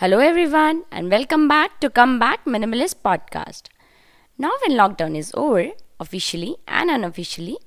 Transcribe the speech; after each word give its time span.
Hello, 0.00 0.18
everyone, 0.18 0.84
and 0.90 1.10
welcome 1.10 1.46
back 1.46 1.78
to 1.78 1.90
Come 1.90 2.18
Back 2.18 2.46
Minimalist 2.46 3.02
Podcast. 3.04 3.64
Now, 4.38 4.52
when 4.62 4.74
lockdown 4.78 5.14
is 5.14 5.30
over, 5.34 5.72
officially 6.00 6.56
and 6.66 6.90
unofficially, 6.90 7.58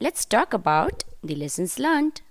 let's 0.00 0.24
talk 0.24 0.54
about 0.54 1.04
the 1.22 1.34
lessons 1.34 1.78
learned. 1.78 2.22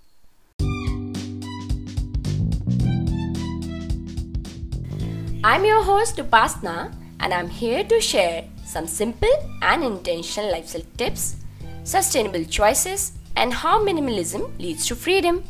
I'm 5.44 5.64
your 5.64 5.84
host, 5.84 6.16
Upasna, 6.16 6.92
and 7.20 7.32
I'm 7.32 7.48
here 7.48 7.84
to 7.84 8.00
share 8.00 8.42
some 8.64 8.88
simple 8.88 9.36
and 9.62 9.84
intentional 9.84 10.50
lifestyle 10.50 10.82
tips, 10.96 11.36
sustainable 11.84 12.44
choices, 12.44 13.12
and 13.36 13.52
how 13.52 13.78
minimalism 13.78 14.58
leads 14.58 14.84
to 14.86 14.96
freedom. 14.96 15.44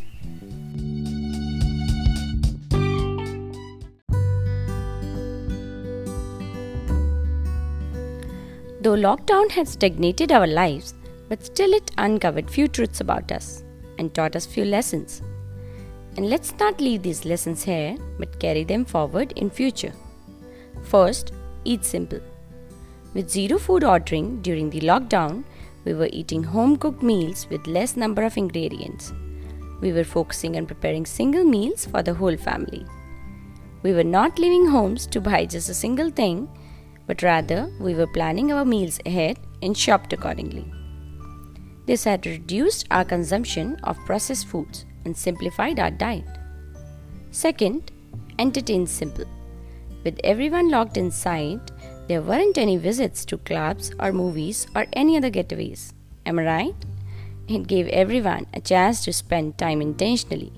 Though 8.85 8.97
lockdown 8.97 9.51
had 9.51 9.67
stagnated 9.67 10.31
our 10.31 10.47
lives, 10.47 10.93
but 11.31 11.43
still 11.43 11.73
it 11.73 11.91
uncovered 11.97 12.51
few 12.51 12.69
truths 12.69 13.01
about 13.01 13.33
us 13.33 13.65
and 13.99 14.13
taught 14.13 14.37
us 14.37 14.45
few 14.45 14.67
lessons. 14.67 15.23
And 16.19 16.29
let's 16.29 16.53
not 16.59 16.83
leave 16.83 17.03
these 17.03 17.25
lessons 17.25 17.63
here, 17.63 17.97
but 18.19 18.39
carry 18.39 18.63
them 18.63 18.85
forward 18.85 19.33
in 19.37 19.49
future. 19.49 19.95
First, 20.83 21.33
eat 21.65 21.83
simple. 21.83 22.21
With 23.15 23.31
zero 23.31 23.59
food 23.59 23.85
ordering 23.85 24.43
during 24.43 24.69
the 24.69 24.83
lockdown, 24.83 25.45
we 25.87 25.95
were 25.95 26.11
eating 26.13 26.43
home 26.43 26.77
cooked 26.77 27.03
meals 27.03 27.47
with 27.49 27.67
less 27.67 27.97
number 27.97 28.23
of 28.23 28.37
ingredients. 28.37 29.15
We 29.81 29.95
were 29.95 30.05
focusing 30.05 30.59
on 30.59 30.67
preparing 30.67 31.07
single 31.07 31.45
meals 31.45 31.87
for 31.87 32.03
the 32.03 32.13
whole 32.13 32.37
family. 32.37 32.85
We 33.83 33.95
were 33.95 34.05
not 34.05 34.39
leaving 34.39 34.67
homes 34.67 35.07
to 35.07 35.23
buy 35.23 35.47
just 35.47 35.71
a 35.71 35.75
single 35.75 36.11
thing 36.11 36.51
but 37.07 37.23
rather 37.23 37.71
we 37.81 37.95
were 37.95 38.07
planning 38.07 38.53
our 38.53 38.65
meals 38.65 39.01
ahead 39.07 39.39
and 39.63 39.77
shopped 39.77 40.13
accordingly. 40.13 40.71
This 41.87 42.05
had 42.05 42.27
reduced 42.27 42.87
our 42.91 43.05
consumption 43.05 43.77
of 43.85 43.99
processed 44.07 44.47
foods 44.47 44.87
and 45.05 45.17
simplified 45.17 45.79
our 45.79 45.91
diet. 45.91 46.25
Second, 47.31 47.93
entertain 48.39 48.87
simple. 48.87 49.27
With 50.03 50.19
everyone 50.25 50.71
locked 50.71 50.97
inside, 50.97 51.61
there 52.09 52.23
weren't 52.23 52.59
any 52.59 52.77
visits 52.77 53.25
to 53.27 53.39
clubs 53.39 53.93
or 53.99 54.13
movies 54.13 54.67
or 54.75 54.87
any 54.93 55.17
other 55.17 55.31
getaways. 55.31 55.93
Am 56.27 56.39
I 56.39 56.45
right? 56.45 56.75
It 57.49 57.67
gave 57.67 57.89
everyone 57.89 58.47
a 58.55 58.61
chance 58.61 59.05
to 59.05 59.13
spend 59.13 59.59
time 59.59 59.83
intentionally. 59.83 60.53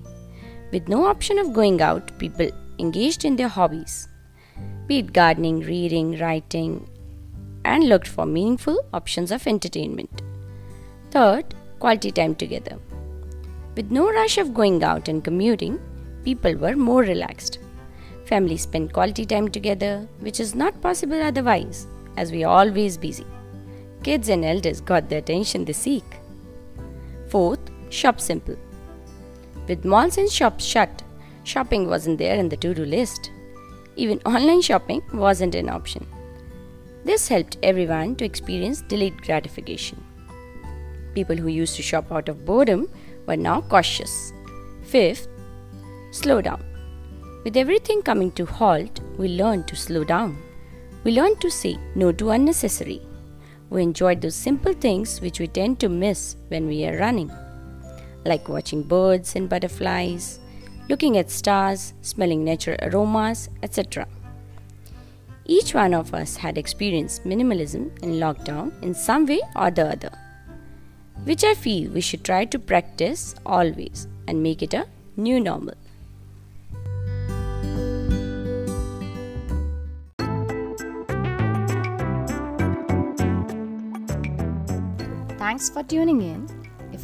With 0.71 0.87
no 0.87 1.05
option 1.05 1.39
of 1.39 1.53
going 1.53 1.81
out, 1.81 2.17
people 2.19 2.49
engaged 2.79 3.25
in 3.25 3.35
their 3.35 3.47
hobbies 3.47 4.07
be 4.87 4.99
it 4.99 5.11
gardening, 5.13 5.59
reading, 5.59 6.17
writing, 6.19 6.89
and 7.65 7.83
looked 7.89 8.07
for 8.07 8.25
meaningful 8.25 8.79
options 8.93 9.31
of 9.31 9.45
entertainment. 9.45 10.21
Third, 11.11 11.53
quality 11.79 12.11
time 12.11 12.35
together. 12.35 12.77
With 13.75 13.91
no 13.91 14.09
rush 14.09 14.37
of 14.37 14.53
going 14.53 14.83
out 14.83 15.09
and 15.09 15.23
commuting, 15.23 15.79
people 16.23 16.55
were 16.55 16.75
more 16.75 17.01
relaxed. 17.01 17.59
Families 18.25 18.61
spent 18.61 18.93
quality 18.93 19.25
time 19.25 19.49
together, 19.49 20.07
which 20.19 20.39
is 20.39 20.55
not 20.55 20.81
possible 20.81 21.21
otherwise, 21.21 21.87
as 22.15 22.31
we 22.31 22.43
are 22.43 22.59
always 22.59 22.97
busy. 22.97 23.25
Kids 24.03 24.29
and 24.29 24.45
elders 24.45 24.81
got 24.81 25.09
the 25.09 25.17
attention 25.17 25.65
they 25.65 25.73
seek. 25.73 26.05
Fourth, 27.27 27.59
shop 27.89 28.21
simple. 28.21 28.57
With 29.67 29.85
malls 29.85 30.17
and 30.17 30.31
shops 30.31 30.63
shut, 30.63 31.03
shopping 31.43 31.87
wasn't 31.89 32.19
there 32.19 32.37
in 32.37 32.49
the 32.49 32.57
to 32.57 32.73
do 32.73 32.85
list. 32.85 33.31
Even 33.97 34.19
online 34.25 34.61
shopping 34.61 35.01
wasn't 35.11 35.55
an 35.55 35.69
option. 35.69 36.05
This 37.03 37.27
helped 37.27 37.57
everyone 37.63 38.15
to 38.17 38.25
experience 38.25 38.81
delayed 38.81 39.23
gratification. 39.23 40.03
People 41.15 41.35
who 41.35 41.47
used 41.47 41.75
to 41.77 41.81
shop 41.81 42.11
out 42.11 42.29
of 42.29 42.45
boredom 42.45 42.87
were 43.25 43.35
now 43.35 43.61
cautious. 43.61 44.33
Fifth, 44.83 45.27
slow 46.11 46.41
down. 46.41 46.63
With 47.43 47.57
everything 47.57 48.03
coming 48.03 48.31
to 48.33 48.45
halt, 48.45 48.99
we 49.17 49.29
learned 49.29 49.67
to 49.69 49.75
slow 49.75 50.03
down. 50.03 50.37
We 51.03 51.13
learned 51.13 51.41
to 51.41 51.49
say 51.49 51.79
no 51.95 52.11
to 52.11 52.29
unnecessary. 52.29 53.01
We 53.71 53.81
enjoyed 53.81 54.21
those 54.21 54.35
simple 54.35 54.73
things 54.73 55.19
which 55.21 55.39
we 55.39 55.47
tend 55.47 55.79
to 55.79 55.89
miss 55.89 56.35
when 56.49 56.67
we 56.67 56.85
are 56.85 56.99
running, 56.99 57.31
like 58.25 58.47
watching 58.47 58.83
birds 58.83 59.35
and 59.35 59.49
butterflies, 59.49 60.39
looking 60.89 61.17
at 61.17 61.29
stars, 61.29 61.93
smelling 62.01 62.43
natural 62.43 62.77
aromas, 62.81 63.49
etc. 63.63 64.07
Each 65.45 65.73
one 65.73 65.93
of 65.93 66.13
us 66.13 66.37
had 66.37 66.57
experienced 66.57 67.23
minimalism 67.23 67.97
in 68.03 68.19
lockdown 68.19 68.71
in 68.81 68.93
some 68.93 69.25
way 69.25 69.41
or 69.55 69.71
the 69.71 69.89
other, 69.91 70.11
which 71.23 71.43
I 71.43 71.53
feel 71.53 71.91
we 71.91 72.01
should 72.01 72.23
try 72.23 72.45
to 72.45 72.59
practice 72.59 73.35
always 73.45 74.07
and 74.27 74.43
make 74.43 74.61
it 74.61 74.73
a 74.73 74.87
new 75.15 75.39
normal. 75.39 75.75
Thanks 85.37 85.69
for 85.69 85.81
tuning 85.81 86.21
in. 86.21 86.56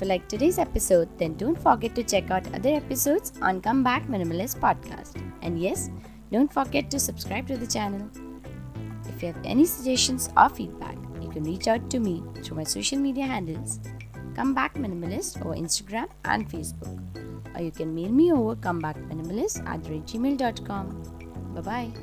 You 0.03 0.09
like 0.09 0.27
today's 0.27 0.59
episode, 0.59 1.07
then 1.17 1.35
don't 1.37 1.57
forget 1.57 1.95
to 1.95 2.03
check 2.03 2.29
out 2.29 2.53
other 2.53 2.71
episodes 2.71 3.31
on 3.41 3.61
Come 3.61 3.83
Back 3.83 4.07
Minimalist 4.07 4.59
podcast. 4.59 5.15
And 5.41 5.57
yes, 5.57 5.89
don't 6.29 6.51
forget 6.51 6.91
to 6.91 6.99
subscribe 6.99 7.47
to 7.47 7.55
the 7.55 7.65
channel. 7.65 8.09
If 9.07 9.21
you 9.23 9.31
have 9.31 9.39
any 9.45 9.63
suggestions 9.63 10.29
or 10.35 10.49
feedback, 10.49 10.97
you 11.21 11.29
can 11.29 11.45
reach 11.45 11.69
out 11.69 11.89
to 11.89 11.99
me 11.99 12.21
through 12.43 12.57
my 12.57 12.65
social 12.65 12.97
media 12.99 13.25
handles 13.25 13.79
Come 14.35 14.53
Back 14.53 14.73
Minimalist 14.73 15.39
over 15.39 15.55
Instagram 15.55 16.09
and 16.25 16.49
Facebook. 16.49 16.99
Or 17.55 17.61
you 17.61 17.71
can 17.71 17.95
mail 17.95 18.11
me 18.11 18.33
over 18.33 18.57
comebackminimalist 18.57 19.65
at 19.65 19.83
gmail.com. 19.83 21.01
Bye 21.55 21.61
bye. 21.61 21.93